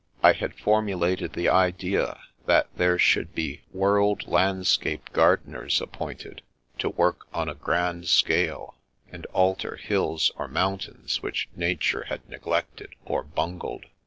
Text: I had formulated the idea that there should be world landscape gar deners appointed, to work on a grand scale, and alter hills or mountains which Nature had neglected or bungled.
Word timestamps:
I 0.23 0.31
had 0.33 0.55
formulated 0.57 1.33
the 1.33 1.47
idea 1.49 2.19
that 2.47 2.75
there 2.75 2.97
should 2.97 3.35
be 3.35 3.61
world 3.71 4.27
landscape 4.27 5.11
gar 5.13 5.37
deners 5.37 5.79
appointed, 5.79 6.41
to 6.79 6.89
work 6.89 7.27
on 7.35 7.47
a 7.47 7.53
grand 7.53 8.07
scale, 8.07 8.73
and 9.11 9.27
alter 9.27 9.75
hills 9.75 10.31
or 10.37 10.47
mountains 10.47 11.21
which 11.21 11.49
Nature 11.55 12.05
had 12.05 12.27
neglected 12.27 12.95
or 13.05 13.21
bungled. 13.21 13.85